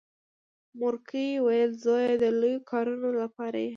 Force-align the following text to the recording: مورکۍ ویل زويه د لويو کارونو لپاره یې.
مورکۍ 0.79 1.29
ویل 1.45 1.71
زويه 1.83 2.13
د 2.23 2.25
لويو 2.39 2.65
کارونو 2.71 3.09
لپاره 3.21 3.57
یې. 3.63 3.69